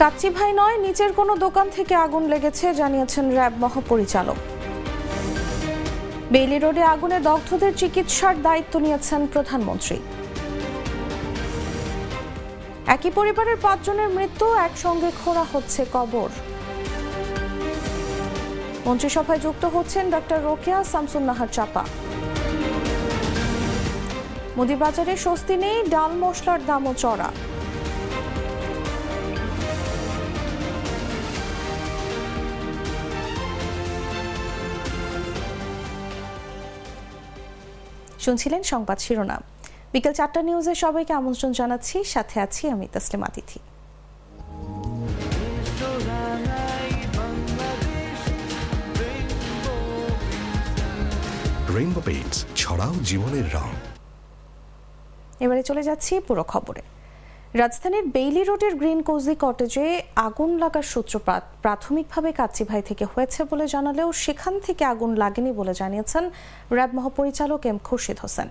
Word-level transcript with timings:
কাচ্চি 0.00 0.28
ভাই 0.38 0.50
নয়, 0.60 0.76
নিচের 0.84 1.10
কোনো 1.18 1.32
দোকান 1.44 1.66
থেকে 1.76 1.94
আগুন 2.06 2.22
লেগেছে, 2.32 2.66
জানিয়েছেন 2.80 3.24
র্যাব 3.36 3.54
মহাপরিচালক। 3.64 4.38
বেইলি 6.32 6.58
রোডে 6.58 6.82
আগুনে 6.94 7.18
দগ্ধদের 7.28 7.72
চিকিৎসার 7.80 8.34
দায়িত্ব 8.46 8.74
নিয়েছেন 8.84 9.20
প্রধানমন্ত্রী। 9.34 9.98
একই 12.94 13.10
পরিবারের 13.18 13.58
পাঁচজনের 13.66 14.10
মৃত্যু, 14.16 14.46
একসঙ্গে 14.66 15.10
খোঁড়া 15.20 15.44
হচ্ছে 15.52 15.82
কবর। 15.94 16.30
মন্ত্রিসভায় 18.86 19.40
যুক্ত 19.44 19.64
হচ্ছেন 19.74 20.04
ডক্টর 20.14 20.38
রোকেয়া 20.48 20.78
শামসুন্নাহার 20.92 21.50
চাপা। 21.56 21.84
মুদিবাজারে 24.56 25.14
স্বস্তি 25.24 25.54
নেই, 25.64 25.76
ডাল 25.94 26.12
মশলার 26.22 26.60
দামও 26.68 26.92
চড়া। 27.02 27.30
শুনছিলেন 38.24 38.62
সংবাদ 38.72 38.98
শিরোনাম। 38.98 39.42
বিকেল 39.92 40.12
চারটা 40.12 40.40
নিউজে 40.42 40.74
সবাইকে 40.74 41.12
আমন্ত্রণ 41.20 41.52
জানাচ্ছি। 41.52 41.96
সাথে 42.14 42.36
আছি 42.44 42.62
আমি 42.74 42.86
তসলিম 42.92 43.22
আতিথি। 43.22 43.60
রেইনবো 51.76 52.00
পেইন্টস 52.04 52.38
ছড়াও 52.60 52.94
জীবনের 53.08 53.46
রং। 53.54 53.70
এবারে 55.44 55.62
চলে 55.62 55.82
যাচ্ছি 55.82 56.12
পুরো 56.20 56.42
খবরে। 56.52 56.82
রাজধানীর 57.60 58.06
বেইলি 58.14 58.42
রোডের 58.44 58.74
গ্রিন 58.80 59.00
কোজি 59.08 59.34
কটেজে 59.42 59.86
আগুন 60.26 60.50
লাগার 60.62 60.86
সূত্রপাত 60.92 61.42
প্রাথমিকভাবে 61.62 62.30
কাচ্চিভাই 62.40 62.82
থেকে 62.88 63.04
হয়েছে 63.12 63.40
বলে 63.50 63.66
জানালেও 63.74 64.08
সেখান 64.24 64.54
থেকে 64.66 64.82
আগুন 64.92 65.10
লাগেনি 65.22 65.52
বলে 65.60 65.74
জানিয়েছেন 65.80 66.24
র্যাব 66.76 66.90
মহাপরিচালক 66.96 67.62
এম 67.70 67.78
খুরশিদ 67.86 68.18
হোসেন। 68.24 68.48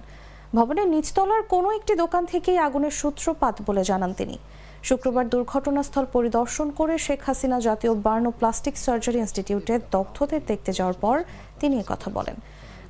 ভবনের 0.55 0.87
নিচতলার 0.93 1.43
কোনো 1.53 1.69
একটি 1.77 1.93
দোকান 2.03 2.23
থেকেই 2.25 2.57
আগুনের 2.67 2.93
সূত্রপাত 3.01 3.55
বলে 3.67 3.83
জানান 3.89 4.11
তিনি। 4.19 4.35
শুক্রবার 4.83 5.25
দুর্ঘটনাস্থল 5.33 6.05
পরিদর্শন 6.15 6.67
করে 6.79 6.95
শেখ 7.05 7.21
হাসিনা 7.27 7.57
জাতীয় 7.67 7.93
বার্ন 8.05 8.25
প্লাস্টিক 8.39 8.75
সার্জারি 8.85 9.19
ইনস্টিটিউটে 9.23 9.73
দগ্ধদের 9.91 10.41
দেখতে 10.47 10.71
যাওয়ার 10.77 10.97
পর 11.03 11.15
তিনি 11.59 11.75
কথা 11.91 12.09
বলেন। 12.17 12.37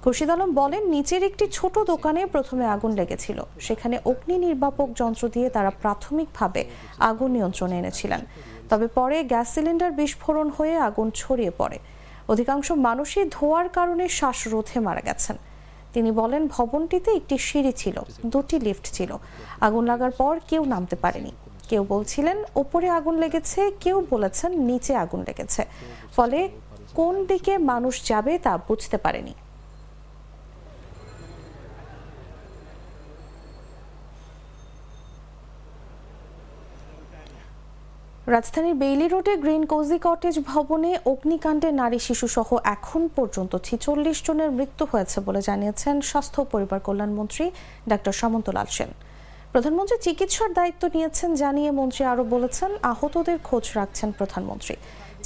খুরশিদ 0.04 0.30
আলম 0.30 0.54
বলেন, 0.54 0.88
নিচের 0.88 1.24
একটি 1.24 1.48
ছোট 1.48 1.80
দোকানে 1.80 2.26
প্রথমে 2.26 2.66
আগুন 2.66 2.92
লেগেছিল। 2.92 3.44
সেখানে 3.60 4.00
অগ্নি 4.06 4.38
নির্বাপক 4.38 4.90
যন্ত্র 4.96 5.30
দিয়ে 5.30 5.50
তারা 5.50 5.70
প্রাথমিকভাবে 5.70 6.66
আগুন 7.00 7.32
নিয়ন্ত্রণে 7.32 7.78
এনেছিলেন। 7.78 8.20
তবে 8.70 8.88
পরে 8.88 9.24
গ্যাস 9.24 9.54
সিলিন্ডার 9.54 9.92
বিস্ফোরণ 9.92 10.50
হয়ে 10.50 10.76
আগুন 10.78 11.12
ছড়িয়ে 11.16 11.52
পড়ে। 11.58 11.80
অধিকাংশ 12.30 12.72
মানুষই 12.72 13.30
ধোয়ার 13.32 13.70
কারণে 13.70 14.10
শ্বাসরোধে 14.10 14.80
মারা 14.80 15.02
গেছেন। 15.02 15.36
তিনি 15.94 16.12
বলেন, 16.12 16.48
ভবনটিতে 16.48 17.12
একটি 17.12 17.38
সিঁড়ি 17.38 17.72
ছিল, 17.72 18.00
দুটি 18.26 18.60
লিফট 18.60 18.86
ছিল। 18.86 19.18
আগুন 19.62 19.86
লাগার 19.86 20.12
পর 20.12 20.40
কেউ 20.48 20.66
নামতে 20.66 20.96
পারেনি। 20.96 21.32
কেউ 21.70 21.86
বলছিলেন, 21.90 22.44
ওপরে 22.56 22.90
আগুন 22.90 23.16
লেগেছে। 23.18 23.72
কেউ 23.80 24.06
বলেছেন, 24.10 24.52
নিচে 24.60 24.96
আগুন 24.96 25.22
লেগেছে। 25.28 25.66
ফলে 26.16 26.50
কোন 26.96 27.26
দিকে 27.26 27.58
মানুষ 27.58 28.08
যাবে 28.08 28.38
তা 28.38 28.58
বুঝতে 28.68 28.98
পারেনি। 28.98 29.34
রাজধানীর 38.36 38.80
বেইলি 38.82 39.08
রোডে 39.08 39.34
গ্রিন 39.44 39.64
কোজি 39.72 39.98
কটেজ 40.06 40.36
ভবনে 40.52 40.92
অগ্নিকাণ্ডে 41.12 41.70
নারী 41.82 42.00
শিশু 42.08 42.28
সহ 42.36 42.50
এখন 42.76 43.02
পর্যন্ত 43.18 43.54
ছিচল্লিশ 43.68 44.18
জনের 44.26 44.52
মৃত্যু 44.58 44.84
হয়েছে 44.92 45.18
বলে 45.28 45.42
জানিয়েছেন 45.50 45.96
স্বাস্থ্য 46.12 46.42
পরিবার 46.54 46.80
কল্যাণমন্ত্রী 46.88 47.46
ডাক্তার 47.92 48.14
সামন্তলাল 48.22 48.68
সেন। 48.76 48.92
প্রধানমন্ত্রী 49.54 49.98
চিকিৎসার 50.06 50.50
দায়িত্ব 50.60 50.84
নিয়েছেন 50.96 51.30
জানিয়ে 51.44 51.72
মন্ত্রী 51.80 52.04
আরও 52.12 52.24
বলেছেন, 52.34 52.72
আহতদের 52.92 53.38
খোঁজ 53.48 53.66
রাখছেন 53.80 54.10
প্রধানমন্ত্রী। 54.20 54.76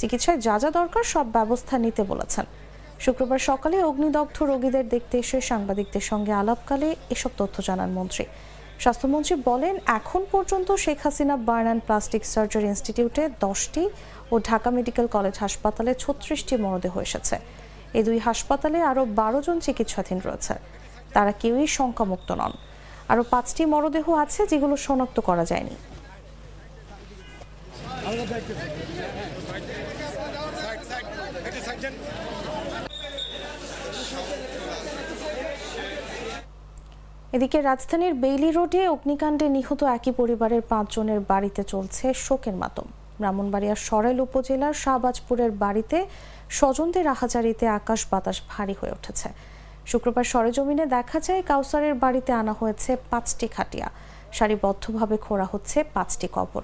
চিকিৎসায় 0.00 0.38
যা 0.46 0.54
যা 0.62 0.70
দরকার 0.78 1.04
সব 1.14 1.26
ব্যবস্থা 1.36 1.74
নিতে 1.84 2.02
বলেছেন। 2.12 2.44
শুক্রবার 3.04 3.40
সকালে 3.50 3.76
অগ্নিদগ্ধ 3.90 4.36
রোগীদের 4.50 4.86
দেখতে 4.94 5.16
এসে 5.24 5.38
সাংবাদিকদের 5.50 6.04
সঙ্গে 6.10 6.32
আলাপকালে 6.40 6.88
এসব 7.14 7.32
তথ্য 7.40 7.56
জানান 7.68 7.90
মন্ত্রী। 7.98 8.24
স্বাস্থ্যমন্ত্রী 8.82 9.34
বলেন, 9.50 9.74
এখন 9.98 10.22
পর্যন্ত 10.32 10.68
Sheikh 10.84 10.98
Hasina 11.04 11.36
burn 11.48 11.66
and 11.68 11.82
plastic 11.86 12.22
surgery 12.32 12.68
ইনস্টিটিউটে 12.72 13.22
দশটি 13.46 13.84
ও 14.32 14.34
ঢাকা 14.48 14.70
মেডিকেল 14.76 15.06
কলেজ 15.16 15.34
হাসপাতালে 15.44 15.92
ছত্রিশটি 16.02 16.54
মরদেহ 16.64 16.94
এসেছে। 17.06 17.36
এই 17.98 18.02
দুই 18.08 18.18
হাসপাতালে 18.26 18.78
আরও 18.90 19.02
বারো 19.20 19.38
জন 19.46 19.56
চিকিৎসাধীন 19.66 20.18
রয়েছে। 20.26 20.54
তারা 21.14 21.32
কেউই 21.42 21.66
শঙ্কামুক্ত 21.76 22.28
নন। 22.40 22.52
আরও 23.12 23.22
পাঁচটি 23.32 23.62
মরদেহ 23.72 24.06
আছে 24.24 24.40
যেগুলো 24.50 24.74
শনাক্ত 24.86 25.16
করা 25.28 25.44
যায়নি। 25.50 25.74
এদিকে 37.36 37.58
রাজধানীর 37.62 38.14
বেইলি 38.22 38.50
রোডে 38.50 38.82
অগ্নিকাণ্ডে 38.94 39.46
নিহত 39.56 39.80
একই 39.96 40.12
পরিবারের 40.20 40.62
পাঁচজনের 40.72 41.20
বাড়িতে 41.30 41.62
চলছে 41.64 42.06
শোকের 42.26 42.56
মাতম। 42.62 42.86
ব্রাহ্মণবাড়িয়ার 43.20 43.80
সরাইল 43.88 44.18
উপজেলার 44.26 44.74
শাহবাজপুরের 44.82 45.52
বাড়িতে 45.64 45.98
স্বজনদের 46.58 47.06
আহাজারিতে 47.06 47.64
আকাশ 47.78 48.00
বাতাস 48.10 48.36
ভারী 48.48 48.74
হয়ে 48.80 48.92
উঠেছে। 48.92 49.28
শুক্রবার 49.90 50.24
সরেজমিনে 50.32 50.86
দেখা 50.96 51.18
যায়, 51.20 51.42
কাউসারের 51.42 51.94
বাড়িতে 51.94 52.30
আনা 52.32 52.54
হয়েছে 52.60 52.90
পাঁচটি 53.10 53.46
খাটিয়া। 53.48 53.88
সারিবদ্ধভাবে 54.36 55.16
খোঁড়া 55.24 55.46
হচ্ছে 55.52 55.78
পাঁচটি 55.94 56.28
কবর। 56.36 56.62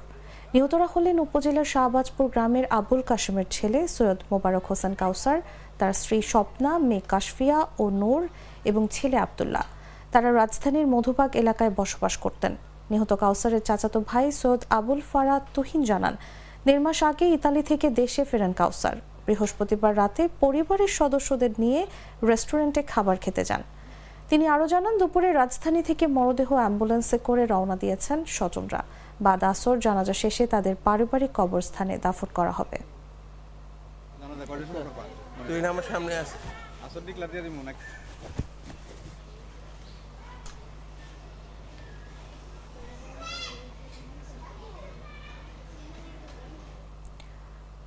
নিহতরা 0.55 0.87
হলেন 0.95 1.17
উপজেলার 1.27 1.69
শাহবাজপুর 1.75 2.27
গ্রামের 2.29 2.67
আবুল 2.79 3.01
কাশেমের 3.03 3.49
ছেলে 3.51 3.81
সৈয়দ 3.89 4.19
মোবারক 4.33 4.65
হোসেন 4.71 4.95
কাউসার, 4.95 5.39
তার 5.79 5.93
স্ত্রী 5.93 6.19
স্বপ্না, 6.33 6.71
মেয়ে 6.89 7.05
কাশফিয়া 7.09 7.59
ও 7.83 7.85
নূর 8.01 8.23
এবং 8.65 8.83
ছেলে 8.91 9.17
আবদুল্লাহ। 9.27 9.65
তারা 10.15 10.31
রাজধানীর 10.41 10.87
মধুবাগ 10.95 11.31
এলাকায় 11.43 11.73
বসবাস 11.81 12.15
করতেন। 12.25 12.53
নিহত 12.91 13.13
কাউসারের 13.23 13.63
চাচাতো 13.69 13.99
ভাই 14.11 14.27
সৈয়দ 14.41 14.63
আবুল 14.79 15.01
ফারা 15.11 15.37
তুহিন 15.55 15.83
জানান 15.91 16.15
দেড় 16.67 16.83
মাস 16.87 16.99
আগে 17.11 17.27
ইতালি 17.37 17.63
থেকে 17.71 17.87
দেশে 18.01 18.23
ফেরেন 18.31 18.53
কাউসার। 18.61 18.97
বৃহস্পতিবার 19.27 19.93
রাতে 20.01 20.23
পরিবারের 20.43 20.91
সদস্যদের 21.01 21.53
নিয়ে 21.63 21.81
রেস্টুরেন্টে 22.31 22.81
খাবার 22.93 23.17
খেতে 23.25 23.43
যান। 23.49 23.63
তিনি 24.31 24.45
আরও 24.55 24.67
জানান 24.73 24.95
দুপুরে 25.01 25.29
রাজধানী 25.41 25.81
থেকে 25.89 26.05
মরদেহ 26.17 26.51
অ্যাম্বুলেন্সে 26.61 27.19
করে 27.29 27.43
রওনা 27.53 27.77
দিয়েছেন 27.83 28.19
স্বজনরা। 28.37 28.81
বাদ 29.27 29.41
আসর 29.53 29.77
জানাজা 29.87 30.15
শেষে 30.23 30.45
তাদের 30.55 30.75
পারিবারিক 30.87 31.33
কবরস্থানে 31.39 31.95
দাফন 32.05 32.29
করা 32.39 32.53
হবে। 32.59 32.79
তুই 35.49 35.59
আমার 35.73 35.87
সামনে 35.91 36.13
আছে 36.23 36.37
আসর 36.87 37.03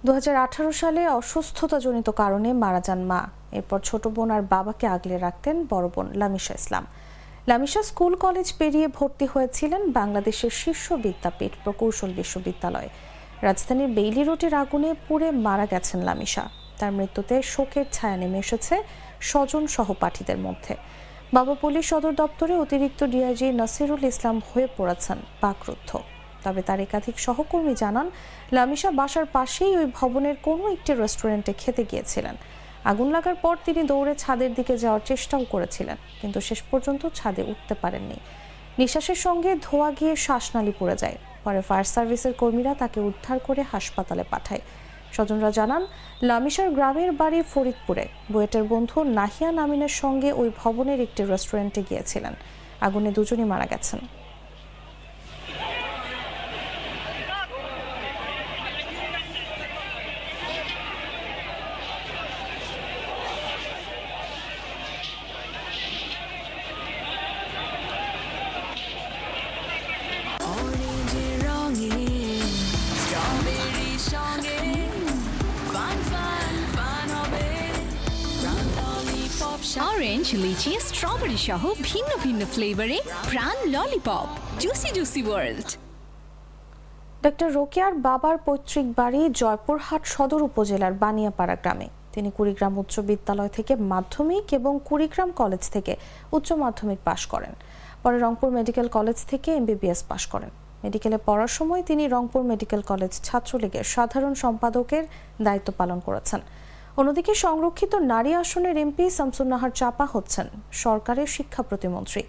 দু 0.07 0.13
হাজার 0.19 0.37
আঠারো 0.45 0.71
সালে 0.81 1.01
অসুস্থতাজনিত 1.19 2.09
কারণে 2.21 2.49
মারা 2.63 2.81
যান 2.87 3.01
মা। 3.11 3.21
এরপর 3.57 3.79
ছোট 3.89 4.03
বোন 4.15 4.29
আর 4.35 4.43
বাবাকে 4.53 4.85
আগলে 4.95 5.15
রাখতেন 5.25 5.55
বড় 5.71 5.87
বোন 5.93 6.07
লামিশা 6.19 6.53
ইসলাম। 6.61 6.83
লামিশা 7.49 7.81
স্কুল, 7.89 8.13
কলেজ 8.25 8.47
পেরিয়ে 8.59 8.87
ভর্তি 8.97 9.25
হয়েছিলেন 9.33 9.81
বাংলাদেশের 9.99 10.53
শীর্ষ 10.61 10.85
বিদ্যাপীঠ 11.03 11.53
প্রকৌশল 11.63 12.11
বিশ্ববিদ্যালয়ে। 12.19 12.89
রাজধানীর 13.47 13.89
বেইলি 13.97 14.23
রোডের 14.29 14.53
আগুনে 14.63 14.89
পুড়ে 15.07 15.27
মারা 15.45 15.65
গেছেন 15.73 15.99
লামিশা। 16.07 16.43
তার 16.79 16.91
মৃত্যুতে 16.97 17.35
শোকের 17.53 17.85
ছায়া 17.95 18.17
নেমে 18.21 18.39
এসেছে 18.45 18.75
স্বজন 19.29 19.63
সহপাঠীদের 19.75 20.39
মধ্যে। 20.45 20.73
বাবা 21.35 21.53
পুলিশ 21.63 21.85
সদর 21.91 22.13
দপ্তরে 22.21 22.53
অতিরিক্ত 22.63 23.01
ডিআইজি 23.13 23.47
নাসিরুল 23.59 24.03
ইসলাম 24.11 24.37
হয়ে 24.49 24.67
পড়েছেন 24.77 25.17
বাকরুদ্ধ 25.43 25.89
তবে 26.47 26.61
তার 26.67 26.79
একাধিক 26.85 27.15
সহকর্মী 27.25 27.73
জানান 27.83 28.07
লামিশা 28.55 28.89
বাসার 28.99 29.27
পাশেই 29.35 29.73
ওই 29.79 29.87
ভবনের 29.97 30.35
কোনো 30.47 30.63
একটি 30.75 30.91
রেস্টুরেন্টে 30.93 31.51
খেতে 31.61 31.83
গিয়েছিলেন। 31.91 32.35
আগুন 32.91 33.07
লাগার 33.15 33.37
পর 33.43 33.55
তিনি 33.65 33.81
দৌড়ে 33.91 34.13
ছাদের 34.23 34.51
দিকে 34.57 34.73
যাওয়ার 34.83 35.03
চেষ্টাও 35.09 35.43
করেছিলেন, 35.53 35.97
কিন্তু 36.21 36.39
শেষ 36.47 36.59
পর্যন্ত 36.69 37.03
ছাদে 37.17 37.43
উঠতে 37.51 37.73
পারেননি। 37.81 38.17
নিঃশ্বাসের 38.79 39.19
সঙ্গে 39.25 39.51
ধোয়া 39.65 39.89
গিয়ে 39.97 40.13
শ্বাসনালী 40.25 40.73
পড়ে 40.79 40.95
যায়। 41.03 41.17
পরে 41.45 41.61
ফায়ার 41.67 41.87
সার্ভিসের 41.93 42.33
কর্মীরা 42.41 42.73
তাকে 42.81 42.99
উদ্ধার 43.09 43.37
করে 43.47 43.61
হাসপাতালে 43.71 44.23
পাঠায়। 44.31 44.63
স্বজনরা 45.15 45.51
জানান 45.59 45.83
লামিশার 46.29 46.69
গ্রামের 46.77 47.11
বাড়ি 47.21 47.39
ফরিদপুরে। 47.51 48.05
বুয়েটের 48.31 48.63
বন্ধু 48.73 48.97
নাহিয়া 49.19 49.49
নামিনের 49.59 49.93
সঙ্গে 50.01 50.29
ওই 50.41 50.49
ভবনের 50.61 50.99
একটি 51.05 51.21
রেস্টুরেন্টে 51.31 51.81
গিয়েছিলেন। 51.89 52.33
আগুনে 52.85 53.11
দুজনই 53.17 53.47
মারা 53.51 53.67
গেছেন। 53.73 53.99
অরেঞ্জ 79.85 80.27
লিচি 80.43 80.71
স্ট্রবেরি 80.87 81.39
সহ 81.47 81.61
ভিন্ন 81.81 82.11
ভিন্ন 82.23 82.41
ফ্লেভারে 82.53 82.97
Pran 83.29 83.57
lollipop 83.73 84.27
juicy 84.59 84.89
juicy 84.97 85.21
world 85.27 85.69
doctor 87.23 87.49
রোকেয়ার 87.51 87.93
বাবার 88.07 88.37
পৈতৃক 88.45 88.85
বাড়ি 88.99 89.21
জয়পুরহাট 89.41 90.03
সদর 90.05 90.41
উপজেলার 90.49 90.93
বানিয়াপাড়া 91.03 91.55
গ্রামে। 91.55 91.87
তিনি 92.13 92.29
কুড়িগ্রাম 92.37 92.73
উচ্চ 92.77 92.95
বিদ্যালয় 93.09 93.51
থেকে 93.57 93.73
মাধ্যমিক 93.75 94.45
এবং 94.59 94.73
কুড়িগ্রাম 94.87 95.29
কলেজ 95.31 95.63
থেকে 95.75 95.93
উচ্চ 96.31 96.49
মাধ্যমিক 96.63 96.99
পাশ 97.03 97.21
করেন। 97.25 97.53
পরে 98.03 98.17
রংপুর 98.19 98.49
মেডিকেল 98.57 98.87
কলেজ 98.87 99.17
থেকে 99.31 99.49
এমবিবিএস 99.59 100.01
পাশ 100.03 100.23
করেন। 100.27 100.49
মেডিকেলে 100.83 101.17
পড়ার 101.27 101.51
সময় 101.57 101.81
তিনি 101.89 102.03
রংপুর 102.07 102.41
মেডিকেল 102.51 102.81
কলেজ 102.81 103.11
ছাত্রলীগের 103.27 103.83
সাধারণ 103.83 104.33
সম্পাদকের 104.43 105.03
দায়িত্ব 105.45 105.69
পালন 105.77 105.99
করেছেন। 106.07 106.41
অন্যদিকে 106.99 107.33
সংরক্ষিত 107.45 107.93
নারী 108.13 108.31
আসনের 108.41 108.75
এমপি 108.77 109.03
শামসুন্নাহার 109.17 109.71
চাপা 109.79 110.05
হচ্ছেন 110.13 110.47
সরকারের 110.83 111.29
শিক্ষা 111.35 111.61
প্রতিমন্ত্রী। 111.69 112.21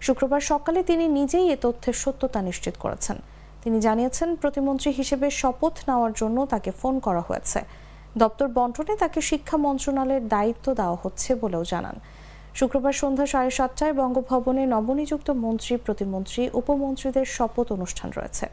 শুক্রবার 0.00 0.40
সকালে 0.52 0.80
তিনি 0.82 1.04
নিজেই 1.18 1.46
এ 1.54 1.56
তথ্যের 1.64 1.96
সত্যতা 2.02 2.40
নিশ্চিত 2.48 2.74
করেছেন। 2.78 3.16
তিনি 3.62 3.78
জানিয়েছেন, 3.80 4.28
প্রতিমন্ত্রী 4.36 4.90
হিসেবে 4.90 5.26
শপথ 5.40 5.74
নেওয়ার 5.88 6.12
জন্য 6.12 6.38
তাকে 6.46 6.70
ফোন 6.70 6.94
করা 6.98 7.20
হয়েছে। 7.20 7.60
দপ্তর 8.22 8.48
বন্টনে 8.56 8.94
তাকে 8.96 9.20
শিক্ষা 9.30 9.56
মন্ত্রণালয়ের 9.56 10.24
দায়িত্ব 10.28 10.66
দেওয়া 10.74 10.96
হচ্ছে 11.02 11.30
বলেও 11.34 11.64
জানান। 11.64 11.96
শুক্রবার 12.54 12.94
সন্ধ্যা 13.02 13.26
সাড়ে 13.26 13.50
সাতটায় 13.50 13.94
বঙ্গভবনে 14.00 14.62
নবনিযুক্ত 14.66 15.28
মন্ত্রী, 15.44 15.74
প্রতিমন্ত্রী, 15.86 16.42
উপমন্ত্রীদের 16.60 17.26
শপথ 17.36 17.66
অনুষ্ঠান 17.72 18.10
রয়েছে। 18.16 18.46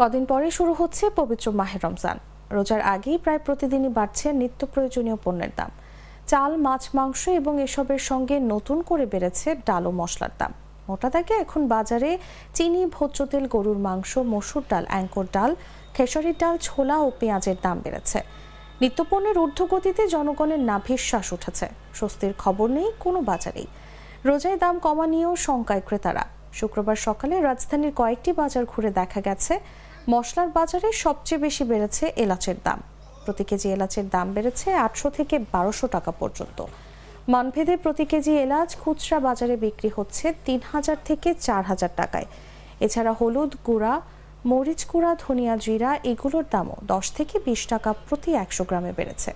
কদিন 0.00 0.24
পরে 0.26 0.48
শুরু 0.50 0.72
হচ্ছে 0.72 1.04
পবিত্র 1.10 1.46
মাহের 1.52 1.80
রমজান। 1.84 2.16
রোজার 2.56 2.80
আগেই 2.94 3.18
প্রায় 3.18 3.38
প্রতিদিনই 3.38 3.88
বাড়ছে 3.88 4.26
নিত্য 4.32 4.60
প্রয়োজনীয় 4.66 5.18
পণ্যের 5.24 5.52
দাম। 5.56 5.70
চাল, 6.26 6.52
মাছ, 6.56 6.82
মাংস 6.94 7.22
এবং 7.40 7.54
এসবের 7.66 7.98
সঙ্গে 7.98 8.36
নতুন 8.52 8.78
করে 8.82 9.04
বেড়েছে 9.06 9.48
ডাল 9.66 9.86
ও 9.86 9.90
মশলার 9.90 10.30
দাম। 10.38 10.52
মোটা 10.88 11.08
দাগে 11.10 11.34
এখন 11.34 11.62
বাজারে 11.68 12.10
চিনি 12.54 12.82
ভোজ্য 12.86 13.18
তেল 13.26 13.44
গরুর 13.46 13.78
মাংস, 13.78 14.18
মসুর 14.18 14.62
ডাল, 14.68 14.84
অ্যাঙ্কর 14.88 15.26
ডাল, 15.32 15.50
খেসারির 15.94 16.36
ডাল, 16.38 16.54
ছোলা 16.62 16.96
ও 16.98 17.08
পেঁয়াজের 17.20 17.58
দাম 17.62 17.76
বেড়েছে। 17.84 18.18
নিত্যপণ্যের 18.80 19.36
ঊর্ধ্বগতিতে 19.38 20.02
জনগণের 20.08 20.60
নাভির 20.60 21.00
শ্বাস 21.08 21.28
উঠেছে। 21.32 21.66
স্বস্তির 21.94 22.32
খবর 22.38 22.68
নেই 22.70 22.88
কোনো 23.00 23.20
বাজারেই। 23.20 23.68
রোজায় 24.24 24.58
দাম 24.58 24.74
কমা 24.78 25.06
নিয়েও 25.06 25.36
শঙ্কায় 25.36 25.82
ক্রেতারা। 25.88 26.24
শুক্রবার 26.52 26.96
সকালে 26.96 27.34
রাজধানীর 27.40 27.92
কয়েকটি 27.96 28.30
বাজার 28.32 28.64
ঘুরে 28.64 28.90
দেখা 28.90 29.20
গেছে 29.20 29.54
মশলার 30.12 30.48
বাজারে 30.58 30.88
সবচেয়ে 31.04 31.40
বেশি 31.40 31.64
বেড়েছে 31.64 32.04
এলাচের 32.24 32.58
দাম। 32.64 32.80
প্রতি 33.24 33.44
কেজি 33.44 33.68
এলাচের 33.76 34.06
দাম 34.08 34.26
বেড়েছে 34.32 34.68
আটশো 34.86 35.08
থেকে 35.10 35.36
বারোশো 35.52 35.86
টাকা 35.86 36.10
পর্যন্ত। 36.20 36.58
মানভেদে 37.28 37.74
প্রতি 37.76 38.04
কেজি 38.04 38.32
এলাচ 38.46 38.76
খুচরা 38.76 39.18
বাজারে 39.20 39.56
বিক্রি 39.56 39.90
হচ্ছে 39.96 40.26
তিন 40.44 40.60
হাজার 40.72 40.98
থেকে 41.04 41.28
চার 41.46 41.62
হাজার 41.64 41.92
টাকায়। 41.96 42.26
এছাড়া 42.80 43.12
হলুদ 43.20 43.52
গুঁড়া, 43.66 43.94
মরিচ 44.50 44.80
গুঁড়া, 44.90 45.10
ধনিয়া 45.24 45.54
জিরা 45.56 45.90
এগুলোর 46.12 46.44
দামও 46.50 46.76
দশ 46.92 47.06
থেকে 47.16 47.36
বিশ 47.46 47.60
টাকা 47.66 47.90
প্রতি 48.06 48.30
একশো 48.44 48.64
গ্রামে 48.64 48.92
বেড়েছে। 48.98 49.30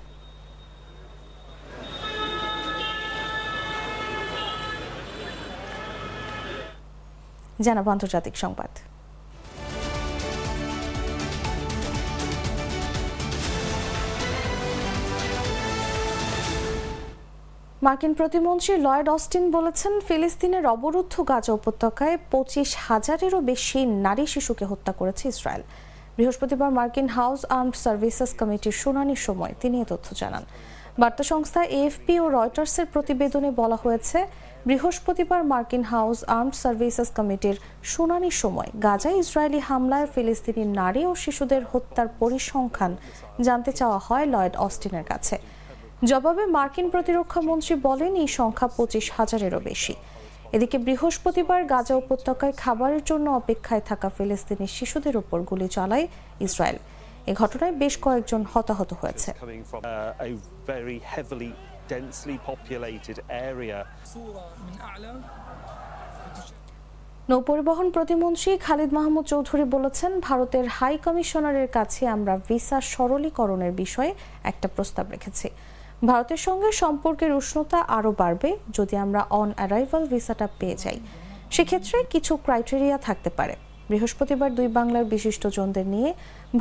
জানাব 7.61 7.87
আন্তর্জাতিক 7.89 8.37
সংবাদ। 8.37 8.73
মার্কিন 17.87 18.13
প্রতিমন্ত্রী 18.21 18.73
লয়েড 18.87 19.09
অস্টিন 19.17 19.45
বলেছেন, 19.57 19.93
ফিলিস্তিনের 20.09 20.65
অবরুদ্ধ 20.75 21.15
গাজা 21.31 21.53
উপত্যকায় 21.59 22.17
পঁচিশ 22.33 22.69
হাজারেরও 22.89 23.41
বেশি 23.51 23.81
নারী 24.07 24.25
শিশুকে 24.33 24.65
হত্যা 24.71 24.93
করেছে 25.01 25.25
ইসরায়েল। 25.35 25.63
বৃহস্পতিবার 26.17 26.71
মার্কিন 26.79 27.09
হাউস 27.17 27.41
আর্মড 27.57 27.77
সার্ভিসেস 27.85 28.31
কমিটির 28.41 28.77
শুনানির 28.83 29.21
সময় 29.27 29.53
তিনি 29.63 29.77
এ 29.85 29.87
তথ্য 29.93 30.09
জানান। 30.21 30.45
বার্তা 31.01 31.25
সংস্থা 31.33 31.61
এএফপি 31.79 32.15
ও 32.25 32.27
রয়টার্সের 32.37 32.87
প্রতিবেদনে 32.95 33.51
বলা 33.61 33.79
হয়েছে, 33.85 34.19
বৃহস্পতিবার 34.69 35.41
মার্কিন 35.53 35.85
হাউস 35.93 36.19
আর্মড 36.37 36.57
সার্ভিসেস 36.63 37.09
কমিটির 37.19 37.57
শুনানির 37.93 38.37
সময় 38.43 38.71
গাজায় 38.87 39.17
ইসরায়েলি 39.23 39.61
হামলায় 39.69 40.07
ফিলিস্তিনি 40.15 40.63
নারী 40.81 41.03
ও 41.11 41.13
শিশুদের 41.23 41.63
হত্যার 41.71 42.09
পরিসংখ্যান 42.21 42.93
জানতে 43.47 43.71
চাওয়া 43.79 43.99
হয় 44.07 44.27
লয়েড 44.35 44.55
অস্টিনের 44.67 45.09
কাছে। 45.13 45.37
জবাবে 46.09 46.45
মার্কিন 46.47 46.87
প্রতিরক্ষা 46.91 47.41
মন্ত্রী 47.41 47.75
বলেন 47.89 48.13
এই 48.17 48.29
সংখ্যা 48.39 48.69
পঁচিশ 48.77 49.07
হাজারেরও 49.17 49.61
বেশি। 49.61 49.95
এদিকে 50.53 50.79
বৃহস্পতিবার 50.79 51.61
গাজা 51.65 51.95
উপত্যকায় 51.97 52.55
খাবারের 52.63 53.03
জন্য 53.05 53.31
অপেক্ষায় 53.31 53.81
থাকা 53.81 54.09
ফিলিস্তিনি 54.09 54.67
শিশুদের 54.67 55.17
উপর 55.17 55.39
গুলি 55.41 55.69
চালায় 55.69 56.07
ইসরায়েল। 56.41 56.79
এ 57.31 57.33
ঘটনায় 57.35 57.73
বেশ 57.73 57.95
কয়েকজন 58.03 58.45
হতাহত 58.53 58.91
হয়েছে। 59.01 59.31
Uh. 59.33 60.15
নৌপরিবহন 67.31 67.91
প্রতিমন্ত্রী 67.91 68.51
খালিদ 68.59 68.91
মাহমুদ 68.95 69.25
চৌধুরী 69.25 69.65
বলেছেন 69.65 70.21
ভারতের 70.21 70.67
হাই 70.69 70.95
কমিশনারের 71.05 71.69
কাছে 71.69 72.03
আমরা 72.09 72.35
ভিসা 72.49 72.79
সরলীকরণের 72.93 73.73
বিষয়ে 73.73 74.15
একটা 74.45 74.69
প্রস্তাব 74.77 75.07
রেখেছি। 75.11 75.49
ভারতের 76.09 76.41
সঙ্গে 76.47 76.69
সম্পর্কের 76.83 77.33
উষ্ণতা 77.41 77.79
আরও 77.99 78.11
বাড়বে 78.21 78.51
যদি 78.77 78.95
আমরা 79.05 79.21
অন 79.41 79.49
অ্যারাইভাল 79.59 80.03
ভিসাটা 80.13 80.47
পেয়ে 80.61 80.77
যাই। 80.83 80.99
সেক্ষেত্রে 81.55 81.97
কিছু 82.13 82.33
ক্রাইটেরিয়া 82.45 82.99
থাকতে 83.07 83.31
পারে। 83.39 83.55
বৃহস্পতিবার 83.91 84.51
দুই 84.59 84.69
বাংলার 84.79 85.07
বিশিষ্টজনদের 85.15 85.87
নিয়ে 85.95 86.11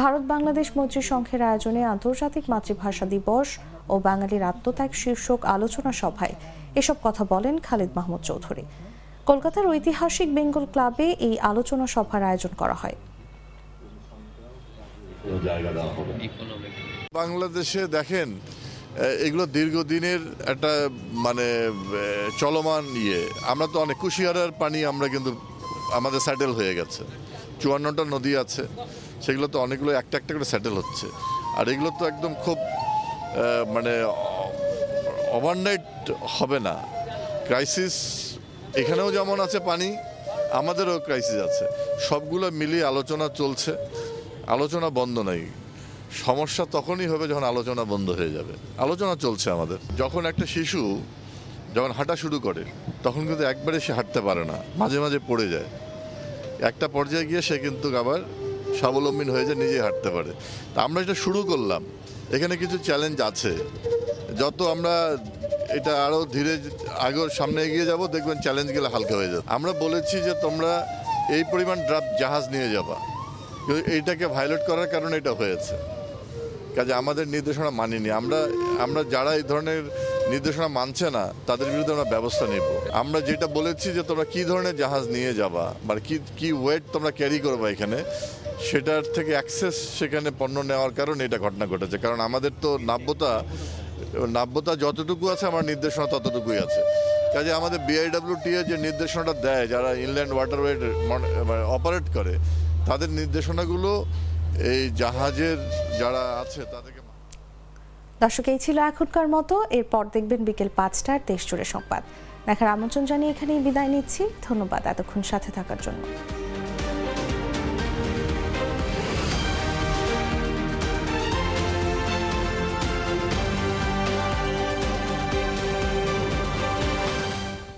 ভারত 0.01 0.23
বাংলাদেশ 0.33 0.67
মৈত্রী 0.77 1.01
সংঘের 1.11 1.41
আয়োজনে 1.49 1.81
আন্তর্জাতিক 1.93 2.43
মাতৃভাষা 2.53 3.05
দিবস 3.13 3.47
ও 3.93 3.95
বাঙালির 4.07 4.43
আত্মত্যাগ 4.51 4.91
শীর্ষক 5.01 5.39
আলোচনা 5.55 5.91
সভায় 6.01 6.35
এসব 6.79 6.97
কথা 7.05 7.23
বলেন 7.33 7.55
খালিদ 7.67 7.91
মাহমুদ 7.97 8.21
চৌধুরী। 8.29 8.63
কলকাতার 9.29 9.65
ঐতিহাসিক 9.73 10.29
বেঙ্গল 10.37 10.65
ক্লাবে 10.73 11.07
এই 11.27 11.35
আলোচনা 11.51 11.85
সভার 11.95 12.21
আয়োজন 12.29 12.53
করা 12.61 12.75
হয়। 12.81 12.97
বাংলাদেশে 17.19 17.81
দেখেন 17.97 18.29
এগুলো 18.97 19.43
দীর্ঘদিনের 19.57 20.21
একটা 20.51 20.71
মানে 21.25 21.47
চলমান 22.41 22.83
ইয়ে। 23.03 23.21
আমরা 23.51 23.65
তো 23.73 23.77
অনেক 23.85 23.97
কুশিয়ারার 24.03 24.51
পানি 24.61 24.79
আমরা 24.91 25.07
কিন্তু 25.13 25.31
আমাদের 25.97 26.21
স্যাটেল 26.27 26.51
হয়ে 26.59 26.73
গেছে। 26.79 27.01
চুয়ান্নটা 27.61 28.03
নদী 28.15 28.31
আছে, 28.43 28.63
সেগুলো 29.25 29.47
তো 29.53 29.57
অনেকগুলো 29.65 29.91
একটা 30.01 30.15
একটা 30.19 30.31
করে 30.35 30.47
স্যাটেল 30.53 30.75
হচ্ছে। 30.81 31.07
আর 31.57 31.65
এগুলো 31.73 31.89
তো 31.99 32.03
একদম 32.11 32.31
খুব 32.43 32.57
মানে 33.75 33.93
ওভারনাইট 35.37 35.87
হবে 36.35 36.57
না। 36.67 36.75
ক্রাইসিস 37.47 37.95
এখানেও 38.81 39.09
যেমন 39.17 39.37
আছে 39.45 39.59
পানি, 39.69 39.89
আমাদেরও 40.59 40.95
ক্রাইসিস 41.07 41.39
আছে। 41.47 41.65
সবগুলো 42.07 42.45
মিলিয়ে 42.61 42.85
আলোচনা 42.91 43.25
চলছে। 43.39 43.71
আলোচনা 44.55 44.87
বন্ধ 44.99 45.15
নাই। 45.29 45.41
সমস্যা 46.11 46.65
তখনই 46.71 47.07
হবে 47.07 47.27
যখন 47.27 47.43
আলোচনা 47.43 47.83
বন্ধ 47.83 48.09
হয়ে 48.09 48.31
যাবে। 48.31 48.53
আলোচনা 48.77 49.15
চলছে 49.15 49.51
আমাদের। 49.51 49.77
যখন 49.97 50.25
একটা 50.25 50.45
শিশু 50.45 51.01
যখন 51.75 51.91
হাঁটা 51.91 52.15
শুরু 52.15 52.39
করে, 52.39 52.63
তখন 53.03 53.27
কিন্তু 53.27 53.43
একবারে 53.43 53.79
সে 53.79 53.93
হাঁটতে 53.93 54.21
পারে 54.21 54.45
না, 54.45 54.57
মাঝে 54.77 54.99
মাঝে 54.99 55.19
পড়ে 55.27 55.49
যায়। 55.49 55.65
একটা 56.61 56.87
পর্যায়ে 56.87 57.25
গিয়ে 57.25 57.41
সে 57.41 57.57
কিন্তু 57.57 57.97
আবার 57.97 58.19
স্বাবলম্বী 58.79 59.25
হয়ে 59.29 59.45
যায় 59.45 59.55
নিজে 59.55 59.81
হাঁটতে 59.81 60.09
পারে। 60.09 60.31
তা 60.75 60.81
আমরা 60.81 61.01
এটা 61.01 61.13
শুরু 61.13 61.43
করলাম। 61.43 61.83
এখানে 62.31 62.57
কিছু 62.57 62.77
চ্যালেঞ্জ 62.77 63.21
আছে। 63.21 63.55
যত 64.39 64.61
আমরা 64.61 65.17
এটা 65.69 66.05
আরও 66.05 66.25
ধীরে 66.25 66.59
আগের 66.99 67.29
সামনে 67.29 67.63
এগিয়ে 67.63 67.85
যাব, 67.85 68.07
দেখবেন 68.07 68.37
চ্যালেঞ্জগুলো 68.41 68.89
হালকা 68.89 69.15
হয়ে 69.15 69.27
যাবে 69.27 69.43
আমরা 69.47 69.73
বলেছি 69.73 70.21
যে 70.21 70.33
তোমরা 70.41 70.87
এই 71.35 71.43
পরিমাণ 71.51 71.77
ড্রাফট 71.87 72.19
জাহাজ 72.19 72.43
নিয়ে 72.49 72.69
যাবা। 72.71 72.97
এইটাকে 73.95 74.27
ভায়োলেট 74.27 74.61
করার 74.67 74.87
কারণে 74.87 75.17
এটা 75.17 75.33
হয়েছে। 75.33 75.98
কাজে 76.79 76.93
আমাদের 77.01 77.25
নির্দেশনা 77.35 77.71
মানিনি। 77.79 78.09
আমরা 78.19 78.39
আমরা 78.85 79.01
যারা 79.13 79.31
এই 79.39 79.45
ধরনের 79.51 79.81
নির্দেশনা 80.33 80.67
মানছে 80.79 81.07
না, 81.17 81.23
তাদের 81.49 81.67
বিরুদ্ধে 81.73 81.93
আমরা 81.95 82.11
ব্যবস্থা 82.15 82.45
নেব। 82.53 82.67
আমরা 83.01 83.19
যেটা 83.29 83.47
বলেছি 83.57 83.87
যে 83.97 84.03
তোমরা 84.09 84.25
কি 84.33 84.41
ধরনের 84.49 84.75
জাহাজ 84.81 85.03
নিয়ে 85.15 85.31
যাবা 85.41 85.65
মানে 85.87 85.99
কি 86.07 86.15
কি 86.39 86.49
ওয়েট 86.61 86.83
তোমরা 86.95 87.11
ক্যারি 87.19 87.39
করবা 87.45 87.65
এখানে, 87.75 87.97
সেটার 88.67 89.03
থেকে 89.15 89.31
অ্যাক্সেস 89.37 89.75
সেখানে 89.99 90.29
পণ্য 90.39 90.55
নেওয়ার 90.69 90.91
কারণে 90.99 91.21
এটা 91.27 91.37
ঘটনা 91.45 91.65
ঘটেছে। 91.73 91.97
কারণ 92.03 92.19
আমাদের 92.27 92.51
তো 92.63 92.69
নাব্যতা 92.89 93.31
নাব্যতা 94.37 94.73
যতটুকু 94.83 95.25
আছে, 95.33 95.45
আমার 95.51 95.63
নির্দেশনা 95.71 96.07
ততটুকুই 96.13 96.59
আছে। 96.65 96.81
কাজে 97.33 97.51
আমাদের 97.59 97.79
বিআইডব্লিউটি 97.87 98.49
এর 98.57 98.65
যে 98.71 98.75
নির্দেশনাটা 98.87 99.33
দেয়, 99.45 99.65
যারা 99.73 99.89
ইনল্যান্ড 100.05 100.33
ওয়াটারওয়ে 100.35 100.73
অপারেট 101.75 102.05
করে, 102.17 102.33
তাদের 102.89 103.09
নির্দেশনাগুলো 103.19 103.91
এই 104.71 104.81
জাহাজের 105.01 105.57
যারা 106.01 106.23
আছে, 106.43 106.61
তাদেরকে 106.73 107.01
দর্শক, 108.23 108.45
এই 108.53 108.59
ছিল 108.65 108.77
এখনকার 108.91 109.27
মতো। 109.35 109.55
এরপর 109.79 110.03
দেখবেন 110.15 110.41
বিকেল 110.49 110.69
পাঁচটার 110.79 111.19
দেশ 111.29 111.41
জুড়ে 111.49 111.65
সংবাদ। 111.73 112.01
দেখার 112.47 112.69
আমন্ত্রণ 112.75 113.03
জানিয়ে 113.11 113.31
এখানেই 113.33 113.59
বিদায় 113.65 113.89
নিচ্ছি। 113.93 114.21
ধন্যবাদ 114.47 114.81
এতক্ষণ 114.93 115.21
সাথে 115.31 115.49
থাকার 115.57 115.79
জন্য। 115.85 116.01